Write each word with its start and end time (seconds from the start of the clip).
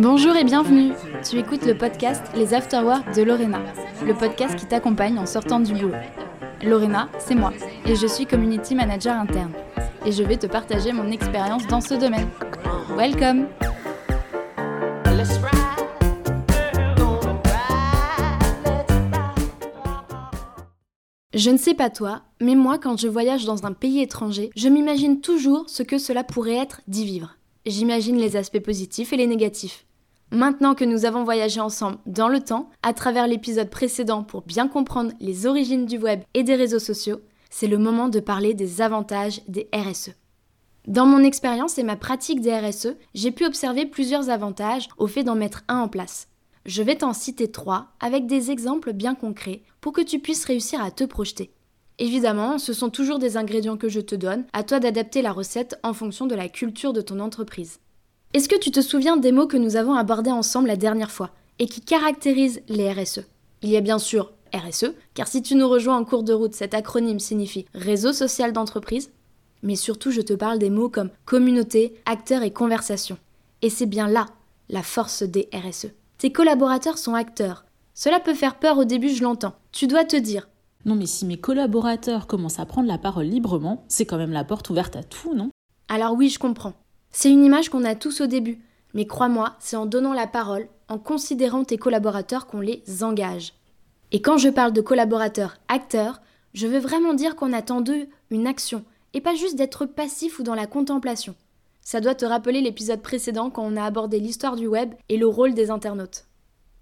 Bonjour 0.00 0.36
et 0.36 0.44
bienvenue. 0.44 0.92
Tu 1.28 1.40
écoutes 1.40 1.66
le 1.66 1.76
podcast 1.76 2.22
Les 2.36 2.54
Afterworks 2.54 3.16
de 3.16 3.22
Lorena, 3.22 3.60
le 4.06 4.14
podcast 4.14 4.54
qui 4.54 4.64
t'accompagne 4.64 5.18
en 5.18 5.26
sortant 5.26 5.58
du 5.58 5.74
boulot. 5.74 5.90
Lorena, 6.62 7.08
c'est 7.18 7.34
moi, 7.34 7.52
et 7.84 7.96
je 7.96 8.06
suis 8.06 8.24
community 8.24 8.76
manager 8.76 9.16
interne. 9.16 9.50
Et 10.06 10.12
je 10.12 10.22
vais 10.22 10.36
te 10.36 10.46
partager 10.46 10.92
mon 10.92 11.10
expérience 11.10 11.66
dans 11.66 11.80
ce 11.80 11.94
domaine. 11.94 12.28
Welcome 12.96 13.48
Je 21.34 21.50
ne 21.50 21.58
sais 21.58 21.74
pas 21.74 21.90
toi, 21.90 22.22
mais 22.40 22.54
moi 22.54 22.78
quand 22.78 22.96
je 22.96 23.08
voyage 23.08 23.46
dans 23.46 23.66
un 23.66 23.72
pays 23.72 24.00
étranger, 24.00 24.50
je 24.54 24.68
m'imagine 24.68 25.20
toujours 25.20 25.68
ce 25.68 25.82
que 25.82 25.98
cela 25.98 26.22
pourrait 26.22 26.54
être 26.54 26.82
d'y 26.86 27.04
vivre. 27.04 27.34
J'imagine 27.66 28.16
les 28.16 28.36
aspects 28.36 28.60
positifs 28.60 29.12
et 29.12 29.16
les 29.16 29.26
négatifs. 29.26 29.87
Maintenant 30.30 30.74
que 30.74 30.84
nous 30.84 31.06
avons 31.06 31.24
voyagé 31.24 31.58
ensemble 31.58 31.96
dans 32.04 32.28
le 32.28 32.40
temps, 32.40 32.68
à 32.82 32.92
travers 32.92 33.26
l'épisode 33.26 33.70
précédent 33.70 34.22
pour 34.22 34.42
bien 34.42 34.68
comprendre 34.68 35.12
les 35.20 35.46
origines 35.46 35.86
du 35.86 35.96
web 35.96 36.20
et 36.34 36.42
des 36.42 36.54
réseaux 36.54 36.78
sociaux, 36.78 37.20
c'est 37.48 37.66
le 37.66 37.78
moment 37.78 38.10
de 38.10 38.20
parler 38.20 38.52
des 38.52 38.82
avantages 38.82 39.40
des 39.48 39.70
RSE. 39.74 40.10
Dans 40.86 41.06
mon 41.06 41.24
expérience 41.24 41.78
et 41.78 41.82
ma 41.82 41.96
pratique 41.96 42.42
des 42.42 42.58
RSE, 42.58 42.96
j'ai 43.14 43.30
pu 43.30 43.46
observer 43.46 43.86
plusieurs 43.86 44.28
avantages 44.28 44.88
au 44.98 45.06
fait 45.06 45.24
d'en 45.24 45.34
mettre 45.34 45.64
un 45.66 45.78
en 45.78 45.88
place. 45.88 46.28
Je 46.66 46.82
vais 46.82 46.96
t'en 46.96 47.14
citer 47.14 47.50
trois 47.50 47.88
avec 47.98 48.26
des 48.26 48.50
exemples 48.50 48.92
bien 48.92 49.14
concrets 49.14 49.62
pour 49.80 49.94
que 49.94 50.02
tu 50.02 50.18
puisses 50.18 50.44
réussir 50.44 50.82
à 50.82 50.90
te 50.90 51.04
projeter. 51.04 51.52
Évidemment, 51.98 52.58
ce 52.58 52.74
sont 52.74 52.90
toujours 52.90 53.18
des 53.18 53.38
ingrédients 53.38 53.78
que 53.78 53.88
je 53.88 54.00
te 54.00 54.14
donne, 54.14 54.44
à 54.52 54.62
toi 54.62 54.78
d'adapter 54.78 55.22
la 55.22 55.32
recette 55.32 55.78
en 55.82 55.94
fonction 55.94 56.26
de 56.26 56.34
la 56.34 56.50
culture 56.50 56.92
de 56.92 57.00
ton 57.00 57.18
entreprise. 57.18 57.80
Est-ce 58.34 58.48
que 58.50 58.58
tu 58.58 58.70
te 58.70 58.82
souviens 58.82 59.16
des 59.16 59.32
mots 59.32 59.46
que 59.46 59.56
nous 59.56 59.76
avons 59.76 59.94
abordés 59.94 60.30
ensemble 60.30 60.68
la 60.68 60.76
dernière 60.76 61.10
fois 61.10 61.30
et 61.58 61.66
qui 61.66 61.80
caractérisent 61.80 62.60
les 62.68 62.92
RSE 62.92 63.22
Il 63.62 63.70
y 63.70 63.76
a 63.76 63.80
bien 63.80 63.98
sûr 63.98 64.32
RSE, 64.54 64.92
car 65.14 65.26
si 65.26 65.40
tu 65.40 65.54
nous 65.54 65.66
rejoins 65.66 65.96
en 65.96 66.04
cours 66.04 66.22
de 66.22 66.34
route, 66.34 66.54
cet 66.54 66.74
acronyme 66.74 67.20
signifie 67.20 67.64
réseau 67.72 68.12
social 68.12 68.52
d'entreprise, 68.52 69.10
mais 69.62 69.76
surtout 69.76 70.10
je 70.10 70.20
te 70.20 70.34
parle 70.34 70.58
des 70.58 70.68
mots 70.68 70.90
comme 70.90 71.08
communauté, 71.24 71.94
acteur 72.04 72.42
et 72.42 72.50
conversation. 72.50 73.16
Et 73.62 73.70
c'est 73.70 73.86
bien 73.86 74.08
là 74.08 74.26
la 74.68 74.82
force 74.82 75.22
des 75.22 75.48
RSE. 75.54 75.88
Tes 76.18 76.30
collaborateurs 76.30 76.98
sont 76.98 77.14
acteurs. 77.14 77.64
Cela 77.94 78.20
peut 78.20 78.34
faire 78.34 78.58
peur 78.58 78.76
au 78.76 78.84
début, 78.84 79.08
je 79.08 79.22
l'entends. 79.22 79.54
Tu 79.72 79.86
dois 79.86 80.04
te 80.04 80.16
dire 80.16 80.50
Non 80.84 80.96
mais 80.96 81.06
si 81.06 81.24
mes 81.24 81.38
collaborateurs 81.38 82.26
commencent 82.26 82.60
à 82.60 82.66
prendre 82.66 82.88
la 82.88 82.98
parole 82.98 83.26
librement, 83.26 83.84
c'est 83.88 84.04
quand 84.04 84.18
même 84.18 84.32
la 84.32 84.44
porte 84.44 84.68
ouverte 84.68 84.96
à 84.96 85.02
tout, 85.02 85.34
non? 85.34 85.48
Alors 85.88 86.12
oui, 86.12 86.28
je 86.28 86.38
comprends. 86.38 86.74
C'est 87.20 87.32
une 87.32 87.44
image 87.44 87.68
qu'on 87.68 87.82
a 87.82 87.96
tous 87.96 88.20
au 88.20 88.28
début, 88.28 88.60
mais 88.94 89.04
crois-moi, 89.04 89.56
c'est 89.58 89.74
en 89.74 89.86
donnant 89.86 90.12
la 90.12 90.28
parole, 90.28 90.68
en 90.86 90.98
considérant 91.00 91.64
tes 91.64 91.76
collaborateurs 91.76 92.46
qu'on 92.46 92.60
les 92.60 92.84
engage. 93.02 93.54
Et 94.12 94.22
quand 94.22 94.38
je 94.38 94.48
parle 94.48 94.72
de 94.72 94.80
collaborateurs 94.80 95.56
acteurs, 95.66 96.20
je 96.54 96.68
veux 96.68 96.78
vraiment 96.78 97.14
dire 97.14 97.34
qu'on 97.34 97.52
attend 97.52 97.80
d'eux 97.80 98.06
une 98.30 98.46
action, 98.46 98.84
et 99.14 99.20
pas 99.20 99.34
juste 99.34 99.56
d'être 99.56 99.84
passif 99.84 100.38
ou 100.38 100.44
dans 100.44 100.54
la 100.54 100.68
contemplation. 100.68 101.34
Ça 101.80 102.00
doit 102.00 102.14
te 102.14 102.24
rappeler 102.24 102.60
l'épisode 102.60 103.02
précédent 103.02 103.50
quand 103.50 103.64
on 103.64 103.76
a 103.76 103.82
abordé 103.82 104.20
l'histoire 104.20 104.54
du 104.54 104.68
web 104.68 104.94
et 105.08 105.16
le 105.16 105.26
rôle 105.26 105.54
des 105.54 105.72
internautes. 105.72 106.26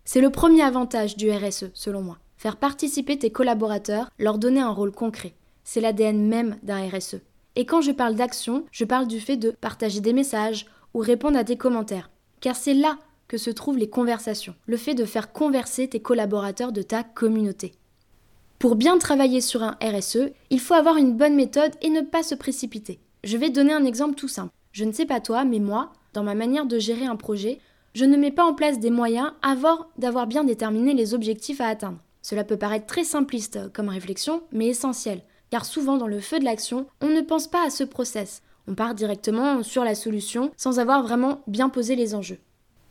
C'est 0.04 0.20
le 0.20 0.28
premier 0.28 0.60
avantage 0.60 1.16
du 1.16 1.30
RSE, 1.30 1.70
selon 1.72 2.02
moi. 2.02 2.18
Faire 2.36 2.58
participer 2.58 3.18
tes 3.18 3.30
collaborateurs, 3.30 4.10
leur 4.18 4.36
donner 4.36 4.60
un 4.60 4.68
rôle 4.68 4.92
concret. 4.92 5.32
C'est 5.64 5.80
l'ADN 5.80 6.28
même 6.28 6.58
d'un 6.62 6.86
RSE. 6.90 7.22
Et 7.56 7.64
quand 7.64 7.80
je 7.80 7.90
parle 7.90 8.14
d'action, 8.14 8.64
je 8.70 8.84
parle 8.84 9.06
du 9.06 9.18
fait 9.18 9.38
de 9.38 9.50
partager 9.50 10.00
des 10.00 10.12
messages 10.12 10.66
ou 10.92 10.98
répondre 10.98 11.38
à 11.38 11.42
des 11.42 11.56
commentaires. 11.56 12.10
Car 12.40 12.54
c'est 12.54 12.74
là 12.74 12.98
que 13.28 13.38
se 13.38 13.50
trouvent 13.50 13.78
les 13.78 13.88
conversations, 13.88 14.54
le 14.66 14.76
fait 14.76 14.94
de 14.94 15.06
faire 15.06 15.32
converser 15.32 15.88
tes 15.88 16.00
collaborateurs 16.00 16.70
de 16.70 16.82
ta 16.82 17.02
communauté. 17.02 17.72
Pour 18.58 18.76
bien 18.76 18.98
travailler 18.98 19.40
sur 19.40 19.62
un 19.62 19.76
RSE, 19.82 20.30
il 20.50 20.60
faut 20.60 20.74
avoir 20.74 20.98
une 20.98 21.16
bonne 21.16 21.34
méthode 21.34 21.72
et 21.81 21.91
ne 21.91 22.03
pas 22.03 22.22
se 22.22 22.34
précipiter. 22.34 23.00
Je 23.25 23.38
vais 23.38 23.50
donner 23.50 23.72
un 23.72 23.84
exemple 23.84 24.14
tout 24.14 24.28
simple. 24.28 24.52
Je 24.72 24.84
ne 24.84 24.92
sais 24.92 25.06
pas 25.06 25.20
toi, 25.20 25.44
mais 25.44 25.58
moi, 25.58 25.92
dans 26.12 26.22
ma 26.22 26.34
manière 26.34 26.66
de 26.66 26.78
gérer 26.78 27.06
un 27.06 27.16
projet, 27.16 27.58
je 27.94 28.04
ne 28.04 28.16
mets 28.16 28.31
pas 28.31 28.44
en 28.44 28.54
place 28.54 28.78
des 28.78 28.91
moyens 28.91 29.32
avant 29.42 29.86
d'avoir 29.97 30.26
bien 30.26 30.44
déterminé 30.44 30.92
les 30.92 31.14
objectifs 31.14 31.60
à 31.62 31.69
atteindre. 31.69 31.98
Cela 32.20 32.44
peut 32.44 32.58
paraître 32.58 32.86
très 32.86 33.04
simpliste 33.04 33.72
comme 33.72 33.88
réflexion, 33.88 34.42
mais 34.52 34.66
essentiel 34.66 35.22
car 35.56 35.65
souvent 35.65 35.97
dans 35.97 36.06
le 36.06 36.21
feu 36.21 36.39
de 36.39 36.44
l'action, 36.44 36.87
on 37.00 37.09
ne 37.09 37.22
pense 37.22 37.47
pas 37.47 37.67
à 37.67 37.71
ce 37.71 37.83
process. 37.83 38.43
On 38.69 38.75
part 38.75 38.94
directement 38.94 39.62
sur 39.62 39.84
la 39.84 39.94
solution 39.94 40.50
sans 40.59 40.78
avoir 40.81 41.03
vraiment 41.03 41.41
bien 41.47 41.71
posé 41.71 41.97
les 41.97 42.15
enjeux. 42.15 42.41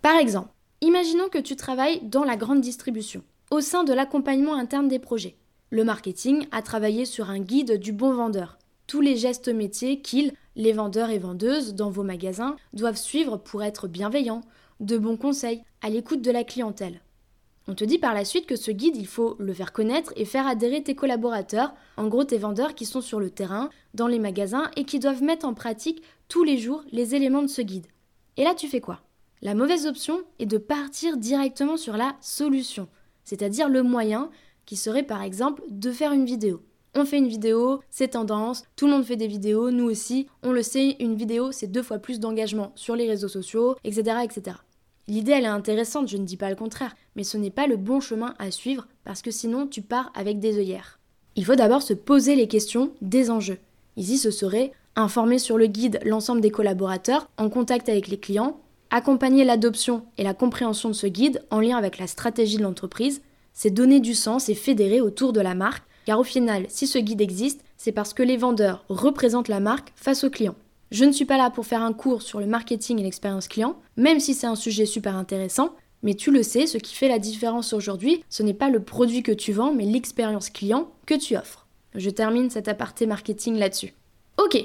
Par 0.01 0.15
exemple, 0.15 0.49
imaginons 0.81 1.29
que 1.29 1.37
tu 1.37 1.55
travailles 1.55 2.01
dans 2.01 2.23
la 2.23 2.37
grande 2.37 2.61
distribution, 2.61 3.21
au 3.51 3.61
sein 3.61 3.83
de 3.83 3.93
l'accompagnement 3.93 4.55
interne 4.55 4.87
des 4.87 4.97
projets. 4.97 5.35
Le 5.69 5.83
marketing 5.83 6.47
a 6.51 6.63
travaillé 6.63 7.05
sur 7.05 7.29
un 7.29 7.39
guide 7.39 7.77
du 7.77 7.91
bon 7.91 8.15
vendeur. 8.15 8.57
Tous 8.87 9.01
les 9.01 9.15
gestes 9.15 9.49
métiers 9.49 10.01
qu'ils, 10.01 10.33
les 10.55 10.73
vendeurs 10.73 11.11
et 11.11 11.19
vendeuses 11.19 11.75
dans 11.75 11.91
vos 11.91 12.01
magasins, 12.01 12.55
doivent 12.73 12.97
suivre 12.97 13.37
pour 13.37 13.61
être 13.61 13.87
bienveillants, 13.87 14.41
de 14.79 14.97
bons 14.97 15.17
conseils, 15.17 15.61
à 15.83 15.91
l'écoute 15.91 16.23
de 16.23 16.31
la 16.31 16.43
clientèle. 16.43 16.99
On 17.67 17.73
te 17.73 17.83
dit 17.83 17.97
par 17.97 18.13
la 18.13 18.25
suite 18.25 18.45
que 18.45 18.55
ce 18.55 18.69
guide, 18.69 18.95
il 18.95 19.07
faut 19.07 19.35
le 19.39 19.53
faire 19.53 19.73
connaître 19.73 20.13
et 20.15 20.25
faire 20.25 20.45
adhérer 20.45 20.83
tes 20.83 20.93
collaborateurs, 20.93 21.73
en 21.97 22.07
gros 22.07 22.23
tes 22.23 22.37
vendeurs 22.37 22.75
qui 22.75 22.85
sont 22.85 23.01
sur 23.01 23.19
le 23.19 23.31
terrain, 23.31 23.69
dans 23.95 24.07
les 24.07 24.19
magasins 24.19 24.69
et 24.75 24.83
qui 24.83 24.99
doivent 24.99 25.23
mettre 25.23 25.47
en 25.47 25.55
pratique 25.55 26.03
tous 26.27 26.43
les 26.43 26.59
jours 26.59 26.83
les 26.91 27.15
éléments 27.15 27.41
de 27.41 27.47
ce 27.47 27.63
guide. 27.63 27.87
Et 28.37 28.43
là, 28.43 28.53
tu 28.53 28.67
fais 28.67 28.81
quoi? 28.81 29.01
La 29.41 29.55
mauvaise 29.55 29.87
option 29.87 30.21
est 30.37 30.45
de 30.45 30.59
partir 30.59 31.17
directement 31.17 31.77
sur 31.77 31.97
la 31.97 32.15
solution, 32.21 32.87
c'est-à-dire 33.23 33.67
le 33.67 33.81
moyen 33.81 34.29
qui 34.65 34.75
serait 34.75 35.03
par 35.03 35.23
exemple 35.23 35.63
de 35.69 35.91
faire 35.91 36.13
une 36.13 36.25
vidéo. 36.25 36.61
On 36.93 37.03
fait 37.03 37.17
une 37.17 37.27
vidéo, 37.27 37.81
c'est 37.89 38.09
tendance, 38.09 38.63
tout 38.75 38.85
le 38.85 38.93
monde 38.93 39.03
fait 39.03 39.17
des 39.17 39.27
vidéos, 39.27 39.69
nous 39.69 39.89
aussi, 39.89 40.27
on 40.43 40.51
le 40.51 40.61
sait, 40.61 40.95
une 40.99 41.15
vidéo 41.15 41.51
c'est 41.51 41.67
deux 41.67 41.83
fois 41.83 41.99
plus 41.99 42.19
d'engagement 42.19 42.71
sur 42.75 42.95
les 42.95 43.07
réseaux 43.07 43.27
sociaux, 43.27 43.75
etc. 43.83 44.17
etc. 44.23 44.57
L'idée, 45.07 45.33
elle 45.33 45.43
est 45.43 45.47
intéressante, 45.47 46.07
je 46.07 46.17
ne 46.17 46.25
dis 46.25 46.37
pas 46.37 46.49
le 46.49 46.55
contraire, 46.55 46.95
mais 47.15 47.23
ce 47.23 47.37
n'est 47.37 47.51
pas 47.51 47.67
le 47.67 47.77
bon 47.77 47.99
chemin 47.99 48.33
à 48.39 48.49
suivre 48.49 48.87
parce 49.03 49.21
que 49.21 49.29
sinon 49.29 49.67
tu 49.67 49.81
pars 49.81 50.11
avec 50.15 50.39
des 50.39 50.57
œillères. 50.57 50.99
Il 51.35 51.45
faut 51.45 51.55
d'abord 51.55 51.83
se 51.83 51.93
poser 51.93 52.35
les 52.35 52.47
questions 52.47 52.91
des 53.01 53.29
enjeux. 53.29 53.59
Ici, 53.97 54.17
ce 54.17 54.31
serait 54.31 54.71
informer 54.95 55.37
sur 55.37 55.57
le 55.57 55.67
guide 55.67 55.99
l'ensemble 56.05 56.41
des 56.41 56.49
collaborateurs 56.49 57.29
en 57.37 57.49
contact 57.49 57.87
avec 57.87 58.07
les 58.07 58.17
clients, 58.17 58.59
accompagner 58.89 59.43
l'adoption 59.43 60.05
et 60.17 60.23
la 60.23 60.33
compréhension 60.33 60.89
de 60.89 60.93
ce 60.93 61.07
guide 61.07 61.43
en 61.51 61.59
lien 61.59 61.77
avec 61.77 61.99
la 61.99 62.07
stratégie 62.07 62.57
de 62.57 62.63
l'entreprise, 62.63 63.21
c'est 63.53 63.69
donner 63.69 63.99
du 63.99 64.15
sens 64.15 64.49
et 64.49 64.55
fédérer 64.55 65.01
autour 65.01 65.33
de 65.33 65.41
la 65.41 65.53
marque, 65.53 65.85
car 66.05 66.19
au 66.19 66.23
final, 66.23 66.65
si 66.69 66.87
ce 66.87 66.97
guide 66.97 67.21
existe, 67.21 67.61
c'est 67.77 67.91
parce 67.91 68.13
que 68.13 68.23
les 68.23 68.37
vendeurs 68.37 68.83
représentent 68.89 69.49
la 69.49 69.59
marque 69.59 69.91
face 69.95 70.23
aux 70.23 70.29
clients. 70.29 70.55
Je 70.95 71.03
ne 71.03 71.11
suis 71.11 71.25
pas 71.25 71.35
là 71.35 71.49
pour 71.49 71.65
faire 71.65 71.81
un 71.81 71.91
cours 71.91 72.21
sur 72.21 72.39
le 72.39 72.45
marketing 72.45 72.99
et 72.99 73.03
l'expérience 73.03 73.49
client, 73.49 73.75
même 73.97 74.21
si 74.21 74.33
c'est 74.33 74.47
un 74.47 74.55
sujet 74.55 74.85
super 74.85 75.17
intéressant, 75.17 75.71
mais 76.03 76.13
tu 76.13 76.31
le 76.31 76.41
sais, 76.41 76.67
ce 76.67 76.77
qui 76.77 76.95
fait 76.95 77.09
la 77.09 77.19
différence 77.19 77.73
aujourd'hui, 77.73 78.23
ce 78.29 78.43
n'est 78.43 78.53
pas 78.53 78.69
le 78.69 78.81
produit 78.81 79.21
que 79.21 79.33
tu 79.33 79.51
vends, 79.51 79.73
mais 79.73 79.83
l'expérience 79.83 80.49
client 80.49 80.89
que 81.05 81.15
tu 81.15 81.35
offres. 81.35 81.67
Je 81.95 82.09
termine 82.09 82.49
cet 82.49 82.69
aparté 82.69 83.07
marketing 83.07 83.57
là-dessus. 83.57 83.93
Ok, 84.41 84.57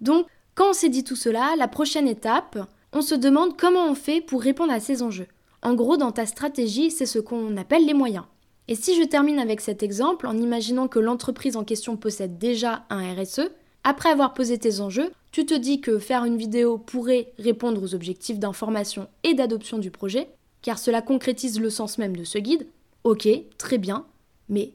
donc 0.00 0.26
quand 0.54 0.70
on 0.70 0.72
s'est 0.72 0.88
dit 0.88 1.02
tout 1.02 1.16
cela, 1.16 1.56
la 1.58 1.66
prochaine 1.66 2.06
étape, 2.06 2.60
on 2.92 3.02
se 3.02 3.16
demande 3.16 3.56
comment 3.56 3.90
on 3.90 3.96
fait 3.96 4.20
pour 4.20 4.40
répondre 4.40 4.72
à 4.72 4.78
ces 4.78 5.02
enjeux. 5.02 5.26
En 5.62 5.74
gros, 5.74 5.96
dans 5.96 6.12
ta 6.12 6.26
stratégie, 6.26 6.92
c'est 6.92 7.06
ce 7.06 7.18
qu'on 7.18 7.56
appelle 7.56 7.86
les 7.86 7.94
moyens. 7.94 8.26
Et 8.68 8.76
si 8.76 8.94
je 8.94 9.02
termine 9.02 9.40
avec 9.40 9.60
cet 9.60 9.82
exemple 9.82 10.28
en 10.28 10.38
imaginant 10.38 10.86
que 10.86 11.00
l'entreprise 11.00 11.56
en 11.56 11.64
question 11.64 11.96
possède 11.96 12.38
déjà 12.38 12.84
un 12.88 13.14
RSE, 13.14 13.50
après 13.82 14.10
avoir 14.10 14.32
posé 14.32 14.58
tes 14.58 14.78
enjeux, 14.78 15.10
tu 15.32 15.46
te 15.46 15.54
dis 15.54 15.80
que 15.80 15.98
faire 15.98 16.24
une 16.24 16.36
vidéo 16.36 16.78
pourrait 16.78 17.32
répondre 17.38 17.82
aux 17.82 17.94
objectifs 17.94 18.38
d'information 18.38 19.08
et 19.24 19.32
d'adoption 19.32 19.78
du 19.78 19.90
projet, 19.90 20.28
car 20.60 20.78
cela 20.78 21.02
concrétise 21.02 21.58
le 21.58 21.70
sens 21.70 21.98
même 21.98 22.14
de 22.14 22.24
ce 22.24 22.38
guide. 22.38 22.66
Ok, 23.02 23.26
très 23.58 23.78
bien, 23.78 24.04
mais, 24.48 24.74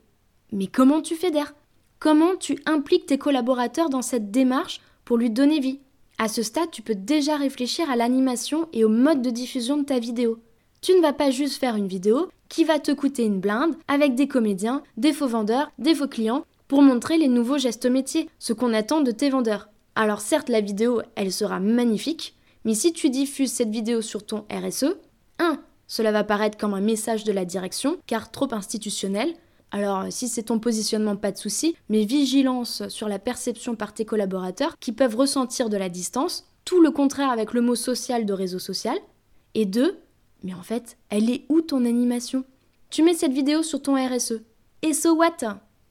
comment 0.74 1.02
tu 1.02 1.16
fédères? 1.16 1.54
Comment 2.00 2.36
tu 2.36 2.60
impliques 2.66 3.06
tes 3.06 3.18
collaborateurs 3.18 3.90
dans 3.90 4.02
cette 4.02 4.32
démarche 4.32 4.82
pour 5.06 5.18
lui 5.18 5.30
donner 5.30 5.60
vie? 5.60 5.80
À 6.18 6.28
ce 6.28 6.42
stade, 6.42 6.72
tu 6.72 6.82
peux 6.82 6.96
déjà 6.96 7.38
réfléchir 7.38 7.90
à 7.92 7.96
l'animation 7.96 8.68
et 8.74 8.84
au 8.84 8.90
mode 8.90 9.22
de 9.22 9.30
diffusion 9.30 9.78
de 9.78 9.86
ta 9.86 10.00
vidéo. 10.00 10.40
Tu 10.82 10.94
ne 10.94 11.02
vas 11.02 11.14
pas 11.14 11.30
juste 11.30 11.58
faire 11.58 11.76
une 11.76 11.88
vidéo 11.88 12.30
qui 12.50 12.64
va 12.64 12.80
te 12.80 12.92
coûter 12.92 13.24
une 13.24 13.40
blinde 13.40 13.76
avec 13.88 14.16
des 14.16 14.28
comédiens, 14.28 14.82
des 14.98 15.14
faux 15.14 15.28
vendeurs, 15.28 15.72
des 15.78 15.94
faux 15.94 16.08
clients 16.08 16.46
pour 16.68 16.82
montrer 16.82 17.18
les 17.18 17.28
nouveaux 17.28 17.60
gestes 17.60 17.86
métiers, 17.86 18.30
ce 18.40 18.54
qu'on 18.54 18.74
attend 18.74 19.02
de 19.02 19.12
tes 19.12 19.30
vendeurs. 19.30 19.70
Alors 20.00 20.22
certes, 20.22 20.50
la 20.50 20.62
vidéo, 20.62 21.02
elle 21.16 21.34
sera 21.34 21.60
magnifique, 21.60 22.36
mais 22.66 22.76
si 22.76 22.94
tu 22.94 23.10
diffuses 23.10 23.52
cette 23.52 23.72
vidéo 23.72 24.04
sur 24.04 24.24
ton 24.24 24.46
RSE, 24.52 24.96
1. 25.40 25.60
Cela 25.88 26.12
va 26.12 26.24
paraître 26.24 26.56
comme 26.56 26.76
un 26.76 26.82
message 26.82 27.24
de 27.24 27.32
la 27.32 27.46
direction, 27.46 27.98
car 28.06 28.30
trop 28.30 28.54
institutionnel. 28.54 29.34
Alors 29.72 30.06
si 30.12 30.28
c'est 30.28 30.44
ton 30.44 30.60
positionnement, 30.60 31.16
pas 31.16 31.32
de 31.32 31.38
souci, 31.40 31.76
mais 31.90 32.06
vigilance 32.06 32.88
sur 32.90 33.10
la 33.10 33.18
perception 33.18 33.76
par 33.76 33.92
tes 33.92 34.06
collaborateurs 34.06 34.78
qui 34.78 34.92
peuvent 34.92 35.16
ressentir 35.16 35.68
de 35.68 35.78
la 35.78 35.90
distance, 35.90 36.46
tout 36.64 36.80
le 36.80 36.92
contraire 36.92 37.32
avec 37.32 37.54
le 37.54 37.62
mot 37.62 37.74
social 37.74 38.28
de 38.28 38.34
réseau 38.34 38.60
social. 38.60 39.00
Et 39.56 39.66
2. 39.66 39.98
Mais 40.44 40.54
en 40.54 40.62
fait, 40.62 40.98
elle 41.10 41.32
est 41.32 41.46
où 41.50 41.62
ton 41.62 41.86
animation? 41.86 42.44
Tu 42.92 43.02
mets 43.02 43.16
cette 43.16 43.34
vidéo 43.34 43.64
sur 43.64 43.82
ton 43.82 43.96
RSE. 43.96 44.44
Et 44.84 44.94
so 44.94 45.16
what? 45.16 45.38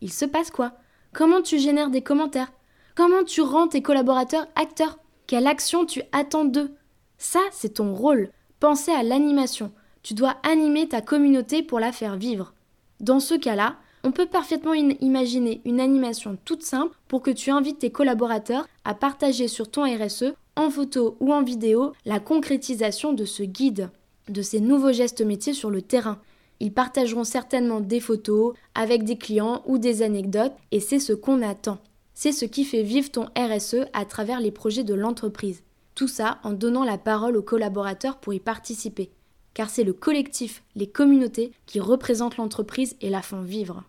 Il 0.00 0.12
se 0.12 0.26
passe 0.26 0.52
quoi? 0.52 0.74
Comment 1.12 1.42
tu 1.42 1.58
génères 1.58 1.90
des 1.90 2.02
commentaires? 2.02 2.52
Comment 2.96 3.24
tu 3.24 3.42
rends 3.42 3.68
tes 3.68 3.82
collaborateurs 3.82 4.46
acteurs? 4.54 4.98
Quelle 5.26 5.46
action 5.46 5.84
tu 5.84 6.00
attends 6.12 6.46
d'eux? 6.46 6.74
Ça, 7.18 7.40
c'est 7.52 7.74
ton 7.74 7.92
rôle. 7.92 8.30
Pensez 8.58 8.90
à 8.90 9.02
l'animation. 9.02 9.70
Tu 10.02 10.14
dois 10.14 10.36
animer 10.42 10.88
ta 10.88 11.02
communauté 11.02 11.62
pour 11.62 11.78
la 11.78 11.92
faire 11.92 12.16
vivre. 12.16 12.54
Dans 13.00 13.20
ce 13.20 13.34
cas-là, 13.34 13.76
on 14.02 14.12
peut 14.12 14.24
parfaitement 14.24 14.72
imaginer 14.72 15.60
une 15.66 15.78
animation 15.78 16.38
toute 16.46 16.62
simple 16.62 16.96
pour 17.06 17.20
que 17.20 17.30
tu 17.30 17.50
invites 17.50 17.80
tes 17.80 17.90
collaborateurs 17.90 18.66
à 18.86 18.94
partager 18.94 19.46
sur 19.46 19.70
ton 19.70 19.82
RSE, 19.82 20.32
en 20.56 20.70
photo 20.70 21.18
ou 21.20 21.34
en 21.34 21.42
vidéo, 21.42 21.92
la 22.06 22.18
concrétisation 22.18 23.12
de 23.12 23.26
ce 23.26 23.42
guide, 23.42 23.90
de 24.30 24.40
ces 24.40 24.60
nouveaux 24.60 24.92
gestes 24.92 25.20
métiers 25.20 25.52
sur 25.52 25.68
le 25.68 25.82
terrain. 25.82 26.18
Ils 26.60 26.72
partageront 26.72 27.24
certainement 27.24 27.80
des 27.80 28.00
photos 28.00 28.54
avec 28.74 29.04
des 29.04 29.18
clients 29.18 29.60
ou 29.66 29.76
des 29.76 30.00
anecdotes 30.00 30.54
et 30.70 30.80
c'est 30.80 30.98
ce 30.98 31.12
qu'on 31.12 31.42
attend. 31.42 31.76
C'est 32.18 32.32
ce 32.32 32.46
qui 32.46 32.64
fait 32.64 32.82
vivre 32.82 33.10
ton 33.10 33.26
RSE 33.36 33.84
à 33.92 34.06
travers 34.06 34.40
les 34.40 34.50
projets 34.50 34.84
de 34.84 34.94
l'entreprise. 34.94 35.62
Tout 35.94 36.08
ça 36.08 36.38
en 36.44 36.52
donnant 36.52 36.82
la 36.82 36.96
parole 36.96 37.36
aux 37.36 37.42
collaborateurs 37.42 38.16
pour 38.16 38.32
y 38.32 38.40
participer. 38.40 39.10
Car 39.52 39.68
c'est 39.68 39.84
le 39.84 39.92
collectif, 39.92 40.62
les 40.76 40.86
communautés 40.86 41.52
qui 41.66 41.78
représentent 41.78 42.38
l'entreprise 42.38 42.96
et 43.02 43.10
la 43.10 43.20
font 43.20 43.42
vivre. 43.42 43.84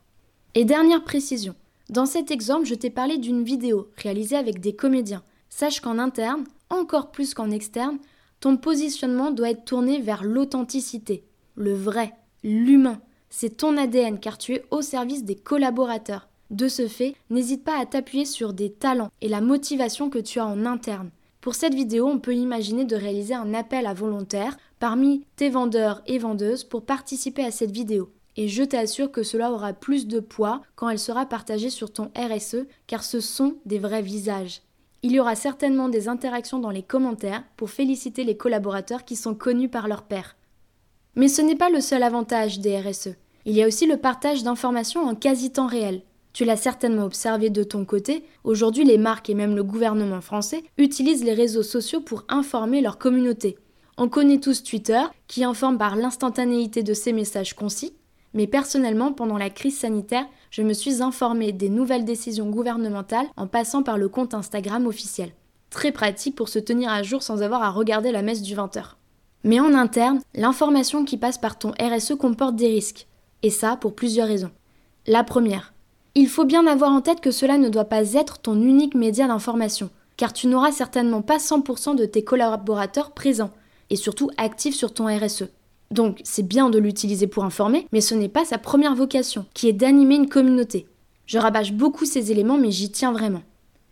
Et 0.56 0.66
dernière 0.66 1.06
précision, 1.06 1.56
dans 1.90 2.06
cet 2.06 2.30
exemple, 2.30 2.66
je 2.66 2.76
t'ai 2.76 2.90
parlé 2.90 3.18
d'une 3.18 3.46
vidéo 3.46 3.90
réalisée 3.96 4.36
avec 4.36 4.60
des 4.60 4.76
comédiens. 4.76 5.24
Sache 5.48 5.80
qu'en 5.80 5.98
interne, 5.98 6.44
encore 6.70 7.12
plus 7.12 7.34
qu'en 7.34 7.50
externe, 7.50 7.98
ton 8.42 8.58
positionnement 8.58 9.32
doit 9.32 9.52
être 9.52 9.64
tourné 9.64 10.02
vers 10.02 10.26
l'authenticité, 10.26 11.24
le 11.56 11.74
vrai, 11.74 12.14
l'humain. 12.44 13.00
C'est 13.30 13.56
ton 13.56 13.78
ADN 13.78 14.20
car 14.20 14.38
tu 14.38 14.56
es 14.56 14.66
au 14.70 14.82
service 14.82 15.24
des 15.24 15.36
collaborateurs. 15.36 16.28
De 16.50 16.68
ce 16.68 16.88
fait, 16.88 17.16
n'hésite 17.30 17.64
pas 17.64 17.80
à 17.80 17.86
t'appuyer 17.86 18.26
sur 18.26 18.54
des 18.54 18.72
talents 18.72 19.12
et 19.22 19.30
la 19.30 19.42
motivation 19.42 20.10
que 20.10 20.20
tu 20.20 20.40
as 20.40 20.46
en 20.46 20.66
interne. 20.66 21.10
Pour 21.42 21.56
cette 21.56 21.76
vidéo, 21.76 22.08
on 22.08 22.20
peut 22.20 22.36
imaginer 22.36 22.86
de 22.86 22.96
réaliser 22.96 23.34
un 23.34 23.54
appel 23.54 23.86
à 23.86 23.94
volontaires 23.94 24.58
parmi 24.80 25.24
tes 25.36 25.50
vendeurs 25.50 26.02
et 26.08 26.18
vendeuses 26.18 26.64
pour 26.64 26.84
participer 26.86 27.44
à 27.44 27.52
cette 27.52 27.72
vidéo 27.72 28.10
et 28.38 28.48
je 28.48 28.64
t'assure 28.64 29.12
que 29.12 29.24
cela 29.24 29.52
aura 29.52 29.74
plus 29.74 30.08
de 30.08 30.20
poids 30.20 30.62
quand 30.76 30.90
elle 30.90 31.00
sera 31.00 31.26
partagée 31.26 31.72
sur 31.72 31.92
ton 31.92 32.12
RSE 32.16 32.68
car 32.86 33.04
ce 33.04 33.20
sont 33.20 33.56
des 33.66 33.80
vrais 33.80 34.04
visages. 34.04 34.62
Il 35.04 35.12
y 35.12 35.20
aura 35.20 35.36
certainement 35.36 35.90
des 35.90 36.08
interactions 36.08 36.60
dans 36.60 36.70
les 36.70 36.84
commentaires 36.84 37.44
pour 37.58 37.72
féliciter 37.72 38.24
les 38.24 38.38
collaborateurs 38.38 39.06
qui 39.06 39.16
sont 39.16 39.36
connus 39.36 39.70
par 39.70 39.88
leur 39.88 40.04
père. 40.04 40.36
Mais 41.16 41.28
ce 41.28 41.42
n'est 41.42 41.56
pas 41.56 41.70
le 41.70 41.82
seul 41.82 42.04
avantage 42.04 42.60
des 42.60 42.80
RSE. 42.80 43.10
Il 43.46 43.56
y 43.56 43.64
a 43.64 43.68
aussi 43.68 43.88
le 43.88 43.98
partage 43.98 44.44
d'informations 44.44 45.08
en 45.08 45.16
quasi-temps 45.16 45.68
réel. 45.68 46.02
Tu 46.38 46.46
l'as 46.46 46.56
certainement 46.56 47.06
observé 47.06 47.50
de 47.50 47.64
ton 47.64 47.84
côté, 47.84 48.24
aujourd'hui 48.44 48.84
les 48.84 49.00
marques 49.00 49.28
et 49.28 49.34
même 49.34 49.56
le 49.56 49.64
gouvernement 49.64 50.22
français 50.22 50.64
utilisent 50.78 51.24
les 51.24 51.34
réseaux 51.34 51.64
sociaux 51.64 52.00
pour 52.00 52.26
informer 52.30 52.80
leur 52.80 53.00
communauté. 53.00 53.58
On 53.98 54.08
connaît 54.08 54.40
tous 54.40 54.62
Twitter, 54.62 55.02
qui 55.26 55.44
informe 55.44 55.80
par 55.80 55.96
l'instantanéité 55.96 56.84
de 56.84 56.94
ses 56.94 57.12
messages 57.12 57.56
concis, 57.56 57.96
mais 58.36 58.46
personnellement, 58.46 59.14
pendant 59.14 59.40
la 59.40 59.50
crise 59.50 59.80
sanitaire, 59.80 60.28
je 60.52 60.62
me 60.62 60.74
suis 60.74 61.02
informée 61.02 61.54
des 61.54 61.70
nouvelles 61.70 62.06
décisions 62.06 62.52
gouvernementales 62.52 63.26
en 63.36 63.48
passant 63.48 63.82
par 63.82 63.98
le 63.98 64.08
compte 64.08 64.36
Instagram 64.36 64.86
officiel. 64.86 65.32
Très 65.72 65.92
pratique 65.92 66.36
pour 66.36 66.50
se 66.50 66.60
tenir 66.60 66.92
à 66.92 67.02
jour 67.02 67.24
sans 67.24 67.42
avoir 67.42 67.64
à 67.64 67.72
regarder 67.72 68.12
la 68.12 68.22
messe 68.22 68.44
du 68.44 68.56
20h. 68.56 68.84
Mais 69.44 69.60
en 69.60 69.74
interne, 69.74 70.22
l'information 70.36 71.04
qui 71.04 71.18
passe 71.18 71.40
par 71.40 71.58
ton 71.58 71.72
RSE 71.82 72.14
comporte 72.14 72.56
des 72.56 72.68
risques. 72.68 73.08
Et 73.42 73.50
ça 73.50 73.76
pour 73.76 73.96
plusieurs 73.96 74.28
raisons. 74.28 74.52
La 75.08 75.24
première, 75.24 75.74
il 76.20 76.28
faut 76.28 76.46
bien 76.46 76.66
avoir 76.66 76.92
en 76.92 77.02
tête 77.02 77.22
que 77.22 77.30
cela 77.30 77.60
ne 77.60 77.70
doit 77.70 77.86
pas 77.86 78.14
être 78.14 78.40
ton 78.40 78.60
unique 78.60 78.96
média 78.96 79.28
d'information, 79.28 79.92
car 80.18 80.34
tu 80.34 80.48
n'auras 80.48 80.72
certainement 80.72 81.22
pas 81.22 81.38
100% 81.38 81.96
de 81.96 82.06
tes 82.06 82.24
collaborateurs 82.24 83.12
présents, 83.12 83.52
et 83.92 83.96
surtout 83.96 84.32
actifs 84.38 84.74
sur 84.74 84.96
ton 84.96 85.06
RSE. 85.06 85.44
Donc 85.92 86.20
c'est 86.24 86.48
bien 86.48 86.72
de 86.72 86.80
l'utiliser 86.80 87.28
pour 87.28 87.46
informer, 87.46 87.88
mais 87.92 88.02
ce 88.02 88.16
n'est 88.16 88.30
pas 88.30 88.46
sa 88.46 88.58
première 88.58 88.96
vocation, 88.96 89.46
qui 89.54 89.68
est 89.68 89.74
d'animer 89.74 90.16
une 90.16 90.28
communauté. 90.28 90.88
Je 91.28 91.38
rabâche 91.38 91.74
beaucoup 91.74 92.06
ces 92.06 92.32
éléments, 92.32 92.58
mais 92.58 92.72
j'y 92.72 92.90
tiens 92.90 93.12
vraiment. 93.12 93.44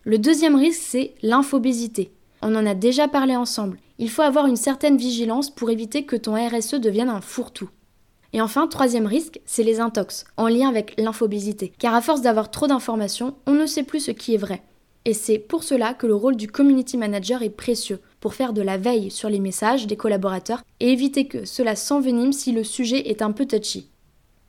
Le 0.02 0.18
deuxième 0.18 0.56
risque, 0.56 0.82
c'est 0.84 1.14
l'infobésité. 1.22 2.10
On 2.42 2.56
en 2.56 2.66
a 2.66 2.74
déjà 2.74 3.06
parlé 3.06 3.36
ensemble. 3.36 3.78
Il 3.98 4.10
faut 4.10 4.22
avoir 4.22 4.46
une 4.46 4.56
certaine 4.56 4.96
vigilance 4.96 5.48
pour 5.48 5.70
éviter 5.70 6.04
que 6.04 6.16
ton 6.16 6.34
RSE 6.34 6.74
devienne 6.74 7.08
un 7.08 7.20
fourre-tout. 7.20 7.70
Et 8.36 8.42
enfin, 8.42 8.66
troisième 8.66 9.06
risque, 9.06 9.40
c'est 9.46 9.62
les 9.62 9.80
intox, 9.80 10.26
en 10.36 10.48
lien 10.48 10.68
avec 10.68 10.92
l'infobésité. 10.98 11.72
Car 11.78 11.94
à 11.94 12.02
force 12.02 12.20
d'avoir 12.20 12.50
trop 12.50 12.66
d'informations, 12.66 13.34
on 13.46 13.52
ne 13.52 13.64
sait 13.64 13.82
plus 13.82 14.00
ce 14.00 14.10
qui 14.10 14.34
est 14.34 14.36
vrai. 14.36 14.62
Et 15.06 15.14
c'est 15.14 15.38
pour 15.38 15.64
cela 15.64 15.94
que 15.94 16.06
le 16.06 16.14
rôle 16.14 16.36
du 16.36 16.46
community 16.46 16.98
manager 16.98 17.42
est 17.42 17.48
précieux, 17.48 17.98
pour 18.20 18.34
faire 18.34 18.52
de 18.52 18.60
la 18.60 18.76
veille 18.76 19.10
sur 19.10 19.30
les 19.30 19.40
messages 19.40 19.86
des 19.86 19.96
collaborateurs 19.96 20.60
et 20.80 20.92
éviter 20.92 21.26
que 21.26 21.46
cela 21.46 21.76
s'envenime 21.76 22.34
si 22.34 22.52
le 22.52 22.62
sujet 22.62 23.08
est 23.08 23.22
un 23.22 23.32
peu 23.32 23.46
touchy. 23.46 23.88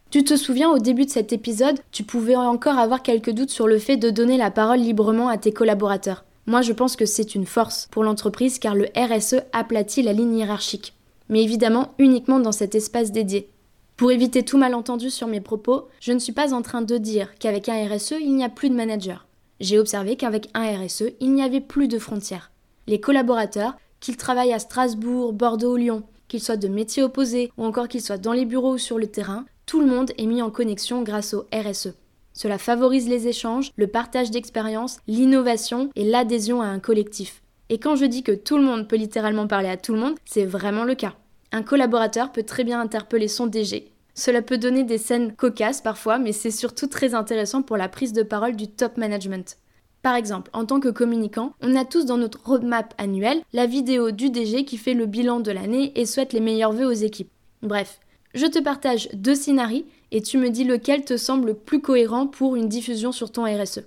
Tu 0.09 0.25
te 0.25 0.35
souviens 0.35 0.69
au 0.69 0.79
début 0.79 1.05
de 1.05 1.09
cet 1.09 1.31
épisode, 1.31 1.79
tu 1.93 2.03
pouvais 2.03 2.35
encore 2.35 2.79
avoir 2.79 3.01
quelques 3.01 3.31
doutes 3.31 3.51
sur 3.51 3.69
le 3.69 3.79
fait 3.79 3.95
de 3.95 4.09
donner 4.09 4.35
la 4.35 4.51
parole 4.51 4.79
librement 4.79 5.29
à 5.29 5.37
tes 5.37 5.53
collaborateurs. 5.53 6.25
Moi 6.45 6.61
je 6.61 6.73
pense 6.73 6.97
que 6.97 7.05
c'est 7.05 7.35
une 7.35 7.45
force 7.45 7.87
pour 7.89 8.03
l'entreprise 8.03 8.59
car 8.59 8.75
le 8.75 8.87
RSE 8.97 9.43
aplatit 9.53 10.01
la 10.01 10.11
ligne 10.11 10.39
hiérarchique. 10.39 10.93
Mais 11.29 11.41
évidemment 11.41 11.93
uniquement 11.99 12.41
dans 12.41 12.51
cet 12.51 12.75
espace 12.75 13.13
dédié. 13.13 13.49
Pour 13.97 14.11
éviter 14.11 14.43
tout 14.43 14.57
malentendu 14.57 15.09
sur 15.09 15.27
mes 15.27 15.41
propos, 15.41 15.87
je 15.99 16.13
ne 16.13 16.19
suis 16.19 16.31
pas 16.31 16.53
en 16.53 16.61
train 16.61 16.81
de 16.81 16.97
dire 16.97 17.33
qu'avec 17.39 17.67
un 17.67 17.87
RSE, 17.87 18.15
il 18.21 18.35
n'y 18.35 18.43
a 18.43 18.49
plus 18.49 18.69
de 18.69 18.75
manager. 18.75 19.27
J'ai 19.59 19.79
observé 19.79 20.15
qu'avec 20.15 20.49
un 20.53 20.85
RSE, 20.85 21.13
il 21.19 21.33
n'y 21.33 21.41
avait 21.41 21.61
plus 21.61 21.87
de 21.87 21.97
frontières 21.97 22.51
les 22.87 22.99
collaborateurs, 22.99 23.75
qu'ils 23.99 24.17
travaillent 24.17 24.53
à 24.53 24.59
Strasbourg, 24.59 25.33
Bordeaux 25.33 25.73
ou 25.73 25.77
Lyon, 25.77 26.03
qu'ils 26.27 26.41
soient 26.41 26.57
de 26.57 26.67
métiers 26.67 27.03
opposés 27.03 27.51
ou 27.57 27.65
encore 27.65 27.87
qu'ils 27.87 28.01
soient 28.01 28.17
dans 28.17 28.33
les 28.33 28.45
bureaux 28.45 28.73
ou 28.73 28.77
sur 28.77 28.97
le 28.97 29.07
terrain, 29.07 29.45
tout 29.65 29.79
le 29.79 29.85
monde 29.85 30.11
est 30.17 30.25
mis 30.25 30.41
en 30.41 30.49
connexion 30.49 31.03
grâce 31.03 31.33
au 31.33 31.45
RSE. 31.53 31.93
Cela 32.33 32.57
favorise 32.57 33.09
les 33.09 33.27
échanges, 33.27 33.71
le 33.75 33.87
partage 33.87 34.31
d'expériences, 34.31 34.99
l'innovation 35.07 35.89
et 35.95 36.05
l'adhésion 36.05 36.61
à 36.61 36.67
un 36.67 36.79
collectif. 36.79 37.41
Et 37.69 37.79
quand 37.79 37.95
je 37.95 38.05
dis 38.05 38.23
que 38.23 38.31
tout 38.31 38.57
le 38.57 38.63
monde 38.63 38.87
peut 38.87 38.95
littéralement 38.95 39.47
parler 39.47 39.69
à 39.69 39.77
tout 39.77 39.93
le 39.93 39.99
monde, 39.99 40.15
c'est 40.25 40.45
vraiment 40.45 40.83
le 40.83 40.95
cas. 40.95 41.15
Un 41.51 41.63
collaborateur 41.63 42.31
peut 42.31 42.43
très 42.43 42.63
bien 42.63 42.79
interpeller 42.79 43.27
son 43.27 43.47
DG. 43.47 43.91
Cela 44.13 44.41
peut 44.41 44.57
donner 44.57 44.83
des 44.83 44.97
scènes 44.97 45.33
cocasses 45.35 45.81
parfois, 45.81 46.17
mais 46.17 46.31
c'est 46.31 46.51
surtout 46.51 46.87
très 46.87 47.13
intéressant 47.13 47.61
pour 47.61 47.77
la 47.77 47.87
prise 47.87 48.13
de 48.13 48.23
parole 48.23 48.55
du 48.55 48.67
top 48.67 48.97
management. 48.97 49.57
Par 50.01 50.15
exemple, 50.15 50.49
en 50.53 50.65
tant 50.65 50.79
que 50.79 50.89
communicant, 50.89 51.53
on 51.61 51.75
a 51.75 51.85
tous 51.85 52.05
dans 52.05 52.17
notre 52.17 52.43
roadmap 52.43 52.93
annuel 52.97 53.41
la 53.53 53.65
vidéo 53.65 54.11
du 54.11 54.29
DG 54.29 54.65
qui 54.65 54.77
fait 54.77 54.93
le 54.93 55.05
bilan 55.05 55.39
de 55.39 55.51
l'année 55.51 55.91
et 55.99 56.05
souhaite 56.05 56.33
les 56.33 56.39
meilleurs 56.39 56.71
vœux 56.71 56.87
aux 56.87 56.91
équipes. 56.91 57.31
Bref, 57.61 57.99
je 58.33 58.45
te 58.45 58.59
partage 58.59 59.09
deux 59.13 59.35
scénarios 59.35 59.85
et 60.11 60.21
tu 60.21 60.37
me 60.37 60.49
dis 60.49 60.63
lequel 60.63 61.03
te 61.03 61.17
semble 61.17 61.47
le 61.47 61.53
plus 61.53 61.81
cohérent 61.81 62.27
pour 62.27 62.55
une 62.55 62.69
diffusion 62.69 63.11
sur 63.11 63.31
ton 63.31 63.43
RSE. 63.43 63.81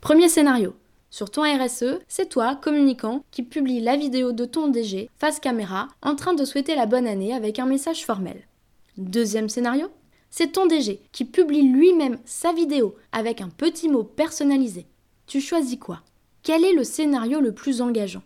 Premier 0.00 0.28
scénario. 0.28 0.74
Sur 1.14 1.30
ton 1.30 1.42
RSE, 1.42 2.00
c'est 2.08 2.28
toi, 2.28 2.56
communicant, 2.56 3.24
qui 3.30 3.44
publie 3.44 3.78
la 3.78 3.94
vidéo 3.94 4.32
de 4.32 4.44
ton 4.44 4.66
DG 4.66 5.08
face 5.16 5.38
caméra 5.38 5.86
en 6.02 6.16
train 6.16 6.34
de 6.34 6.44
souhaiter 6.44 6.74
la 6.74 6.86
bonne 6.86 7.06
année 7.06 7.32
avec 7.32 7.60
un 7.60 7.66
message 7.66 8.04
formel. 8.04 8.48
Deuxième 8.96 9.48
scénario. 9.48 9.86
C'est 10.28 10.50
ton 10.50 10.66
DG 10.66 11.00
qui 11.12 11.24
publie 11.24 11.62
lui-même 11.62 12.18
sa 12.24 12.52
vidéo 12.52 12.96
avec 13.12 13.40
un 13.40 13.48
petit 13.48 13.88
mot 13.88 14.02
personnalisé. 14.02 14.86
Tu 15.28 15.40
choisis 15.40 15.78
quoi? 15.78 16.00
Quel 16.42 16.64
est 16.64 16.72
le 16.72 16.82
scénario 16.82 17.38
le 17.38 17.52
plus 17.52 17.80
engageant? 17.80 18.24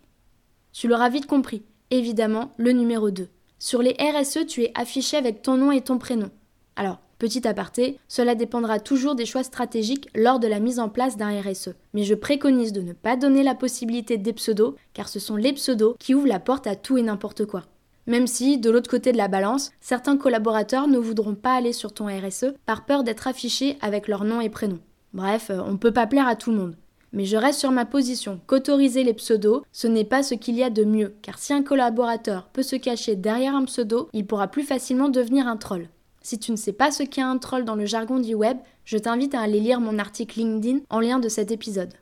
Tu 0.72 0.88
l'auras 0.88 1.10
vite 1.10 1.26
compris, 1.26 1.64
évidemment, 1.90 2.52
le 2.56 2.72
numéro 2.72 3.10
2. 3.10 3.28
Sur 3.58 3.82
les 3.82 3.98
RSE, 4.00 4.46
tu 4.46 4.62
es 4.62 4.72
affiché 4.74 5.18
avec 5.18 5.42
ton 5.42 5.58
nom 5.58 5.72
et 5.72 5.82
ton 5.82 5.98
prénom. 5.98 6.30
Alors, 6.74 7.00
petit 7.18 7.46
aparté, 7.46 7.98
cela 8.08 8.34
dépendra 8.34 8.80
toujours 8.80 9.14
des 9.14 9.26
choix 9.26 9.42
stratégiques 9.42 10.08
lors 10.14 10.38
de 10.38 10.46
la 10.46 10.60
mise 10.60 10.78
en 10.78 10.88
place 10.88 11.16
d'un 11.16 11.40
RSE. 11.40 11.70
Mais 11.94 12.04
je 12.04 12.14
préconise 12.14 12.72
de 12.72 12.80
ne 12.80 12.92
pas 12.92 13.16
donner 13.16 13.42
la 13.42 13.54
possibilité 13.54 14.16
des 14.16 14.32
pseudos, 14.32 14.74
car 14.94 15.08
ce 15.08 15.18
sont 15.18 15.36
les 15.36 15.52
pseudos 15.52 15.96
qui 15.98 16.14
ouvrent 16.14 16.26
la 16.26 16.40
porte 16.40 16.66
à 16.66 16.76
tout 16.76 16.96
et 16.96 17.02
n'importe 17.02 17.44
quoi. 17.44 17.64
Même 18.06 18.26
si, 18.26 18.56
de 18.56 18.70
l'autre 18.70 18.90
côté 18.90 19.12
de 19.12 19.18
la 19.18 19.28
balance, 19.28 19.70
certains 19.80 20.16
collaborateurs 20.16 20.88
ne 20.88 20.96
voudront 20.96 21.34
pas 21.34 21.54
aller 21.54 21.74
sur 21.74 21.92
ton 21.92 22.06
RSE 22.06 22.54
par 22.64 22.86
peur 22.86 23.04
d'être 23.04 23.26
affichés 23.26 23.76
avec 23.82 24.08
leur 24.08 24.24
nom 24.24 24.40
et 24.40 24.48
prénom. 24.48 24.78
Bref, 25.12 25.50
on 25.50 25.72
ne 25.72 25.76
peut 25.76 25.92
pas 25.92 26.06
plaire 26.06 26.26
à 26.26 26.36
tout 26.36 26.50
le 26.50 26.56
monde. 26.56 26.76
Mais 27.12 27.24
je 27.24 27.36
reste 27.36 27.60
sur 27.60 27.70
ma 27.70 27.84
position 27.84 28.40
qu'autoriser 28.46 29.02
les 29.02 29.14
pseudos, 29.14 29.62
ce 29.72 29.86
n'est 29.86 30.04
pas 30.04 30.22
ce 30.22 30.34
qu'il 30.34 30.56
y 30.56 30.62
a 30.62 30.70
de 30.70 30.84
mieux, 30.84 31.14
car 31.22 31.38
si 31.38 31.52
un 31.52 31.62
collaborateur 31.62 32.48
peut 32.52 32.62
se 32.62 32.76
cacher 32.76 33.16
derrière 33.16 33.54
un 33.54 33.64
pseudo, 33.64 34.08
il 34.12 34.26
pourra 34.26 34.48
plus 34.48 34.62
facilement 34.62 35.08
devenir 35.08 35.46
un 35.46 35.56
troll. 35.56 35.88
Si 36.28 36.38
tu 36.38 36.52
ne 36.52 36.58
sais 36.58 36.74
pas 36.74 36.90
ce 36.90 37.04
qu'est 37.04 37.22
un 37.22 37.38
troll 37.38 37.64
dans 37.64 37.74
le 37.74 37.86
jargon 37.86 38.18
du 38.18 38.34
web, 38.34 38.58
je 38.84 38.98
t'invite 38.98 39.34
à 39.34 39.40
aller 39.40 39.60
lire 39.60 39.80
mon 39.80 39.98
article 39.98 40.40
LinkedIn 40.40 40.80
en 40.90 41.00
lien 41.00 41.20
de 41.20 41.30
cet 41.30 41.50
épisode. 41.50 41.94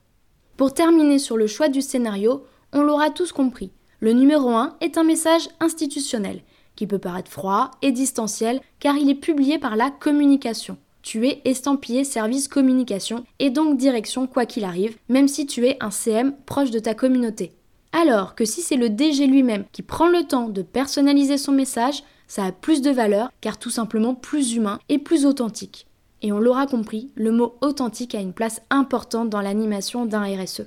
Pour 0.56 0.74
terminer 0.74 1.20
sur 1.20 1.36
le 1.36 1.46
choix 1.46 1.68
du 1.68 1.80
scénario, 1.80 2.44
on 2.72 2.82
l'aura 2.82 3.10
tous 3.10 3.30
compris. 3.30 3.70
Le 4.00 4.12
numéro 4.12 4.48
1 4.48 4.78
est 4.80 4.98
un 4.98 5.04
message 5.04 5.48
institutionnel 5.60 6.40
qui 6.74 6.88
peut 6.88 6.98
paraître 6.98 7.30
froid 7.30 7.70
et 7.82 7.92
distanciel 7.92 8.60
car 8.80 8.96
il 8.96 9.08
est 9.08 9.14
publié 9.14 9.60
par 9.60 9.76
la 9.76 9.92
communication. 9.92 10.76
Tu 11.02 11.28
es 11.28 11.40
estampillé 11.44 12.02
service 12.02 12.48
communication 12.48 13.22
et 13.38 13.50
donc 13.50 13.76
direction 13.76 14.26
quoi 14.26 14.44
qu'il 14.44 14.64
arrive, 14.64 14.98
même 15.08 15.28
si 15.28 15.46
tu 15.46 15.68
es 15.68 15.76
un 15.78 15.92
CM 15.92 16.34
proche 16.46 16.72
de 16.72 16.80
ta 16.80 16.94
communauté. 16.94 17.52
Alors 17.92 18.34
que 18.34 18.44
si 18.44 18.60
c'est 18.60 18.74
le 18.74 18.90
DG 18.90 19.28
lui-même 19.28 19.66
qui 19.70 19.82
prend 19.82 20.08
le 20.08 20.24
temps 20.24 20.48
de 20.48 20.62
personnaliser 20.62 21.38
son 21.38 21.52
message, 21.52 22.02
ça 22.26 22.44
a 22.44 22.52
plus 22.52 22.82
de 22.82 22.90
valeur 22.90 23.30
car 23.40 23.58
tout 23.58 23.70
simplement 23.70 24.14
plus 24.14 24.54
humain 24.54 24.78
et 24.88 24.98
plus 24.98 25.26
authentique. 25.26 25.86
Et 26.22 26.32
on 26.32 26.38
l'aura 26.38 26.66
compris, 26.66 27.10
le 27.14 27.30
mot 27.30 27.56
authentique 27.60 28.14
a 28.14 28.20
une 28.20 28.32
place 28.32 28.62
importante 28.70 29.30
dans 29.30 29.40
l'animation 29.40 30.06
d'un 30.06 30.24
RSE. 30.24 30.62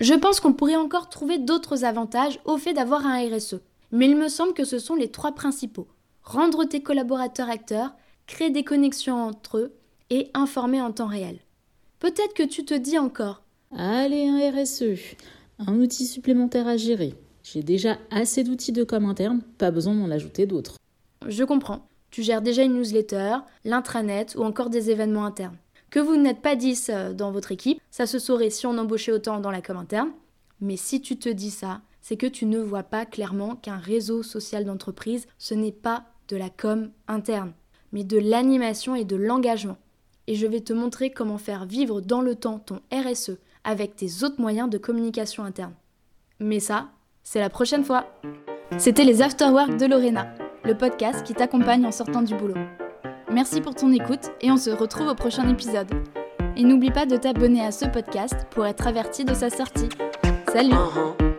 Je 0.00 0.14
pense 0.14 0.40
qu'on 0.40 0.52
pourrait 0.52 0.76
encore 0.76 1.08
trouver 1.08 1.38
d'autres 1.38 1.84
avantages 1.84 2.40
au 2.44 2.58
fait 2.58 2.74
d'avoir 2.74 3.06
un 3.06 3.18
RSE, 3.28 3.56
mais 3.92 4.06
il 4.06 4.16
me 4.16 4.28
semble 4.28 4.54
que 4.54 4.64
ce 4.64 4.78
sont 4.78 4.94
les 4.94 5.10
trois 5.10 5.34
principaux. 5.34 5.88
Rendre 6.22 6.64
tes 6.64 6.82
collaborateurs 6.82 7.48
acteurs, 7.48 7.94
créer 8.26 8.50
des 8.50 8.64
connexions 8.64 9.22
entre 9.22 9.58
eux 9.58 9.74
et 10.10 10.30
informer 10.34 10.80
en 10.80 10.92
temps 10.92 11.06
réel. 11.06 11.38
Peut-être 12.00 12.34
que 12.34 12.42
tu 12.42 12.64
te 12.64 12.74
dis 12.74 12.98
encore 12.98 13.42
Allez, 13.76 14.28
un 14.28 14.50
RSE, 14.50 15.16
un 15.58 15.80
outil 15.80 16.06
supplémentaire 16.06 16.66
à 16.66 16.76
gérer. 16.76 17.14
J'ai 17.42 17.62
déjà 17.62 17.98
assez 18.10 18.44
d'outils 18.44 18.72
de 18.72 18.84
com 18.84 19.04
interne, 19.04 19.42
pas 19.58 19.70
besoin 19.70 19.94
d'en 19.94 20.10
ajouter 20.10 20.46
d'autres. 20.46 20.76
Je 21.26 21.44
comprends. 21.44 21.86
Tu 22.10 22.22
gères 22.22 22.42
déjà 22.42 22.62
une 22.62 22.74
newsletter, 22.74 23.38
l'intranet 23.64 24.34
ou 24.36 24.44
encore 24.44 24.70
des 24.70 24.90
événements 24.90 25.24
internes. 25.24 25.56
Que 25.90 26.00
vous 26.00 26.16
n'êtes 26.16 26.42
pas 26.42 26.56
10 26.56 26.90
euh, 26.92 27.12
dans 27.12 27.30
votre 27.30 27.52
équipe, 27.52 27.80
ça 27.90 28.06
se 28.06 28.18
saurait 28.18 28.50
si 28.50 28.66
on 28.66 28.78
embauchait 28.78 29.12
autant 29.12 29.40
dans 29.40 29.50
la 29.50 29.62
com 29.62 29.76
interne. 29.76 30.10
Mais 30.60 30.76
si 30.76 31.00
tu 31.00 31.16
te 31.16 31.28
dis 31.28 31.50
ça, 31.50 31.80
c'est 32.00 32.16
que 32.16 32.26
tu 32.26 32.46
ne 32.46 32.58
vois 32.58 32.82
pas 32.82 33.06
clairement 33.06 33.56
qu'un 33.56 33.76
réseau 33.76 34.22
social 34.22 34.64
d'entreprise, 34.64 35.26
ce 35.38 35.54
n'est 35.54 35.72
pas 35.72 36.04
de 36.28 36.36
la 36.36 36.50
com 36.50 36.90
interne, 37.08 37.52
mais 37.92 38.04
de 38.04 38.18
l'animation 38.18 38.94
et 38.94 39.04
de 39.04 39.16
l'engagement. 39.16 39.78
Et 40.26 40.34
je 40.34 40.46
vais 40.46 40.60
te 40.60 40.72
montrer 40.72 41.10
comment 41.10 41.38
faire 41.38 41.66
vivre 41.66 42.00
dans 42.00 42.22
le 42.22 42.34
temps 42.34 42.58
ton 42.58 42.80
RSE 42.92 43.38
avec 43.64 43.96
tes 43.96 44.22
autres 44.22 44.40
moyens 44.40 44.70
de 44.70 44.78
communication 44.78 45.44
interne. 45.44 45.74
Mais 46.40 46.60
ça, 46.60 46.88
c'est 47.22 47.40
la 47.40 47.50
prochaine 47.50 47.84
fois. 47.84 48.06
C'était 48.78 49.04
les 49.04 49.22
Afterwork 49.22 49.76
de 49.76 49.86
Lorena, 49.86 50.34
le 50.64 50.74
podcast 50.74 51.22
qui 51.24 51.34
t'accompagne 51.34 51.84
en 51.86 51.92
sortant 51.92 52.22
du 52.22 52.34
boulot. 52.34 52.54
Merci 53.30 53.60
pour 53.60 53.74
ton 53.74 53.92
écoute 53.92 54.30
et 54.40 54.50
on 54.50 54.56
se 54.56 54.70
retrouve 54.70 55.08
au 55.08 55.14
prochain 55.14 55.48
épisode. 55.48 55.88
Et 56.56 56.62
n'oublie 56.62 56.90
pas 56.90 57.04
de 57.06 57.16
t'abonner 57.16 57.64
à 57.64 57.72
ce 57.72 57.84
podcast 57.86 58.46
pour 58.50 58.64
être 58.66 58.86
averti 58.86 59.24
de 59.24 59.34
sa 59.34 59.50
sortie. 59.50 59.88
Salut 60.52 60.72
Uh-huh. 60.72 61.33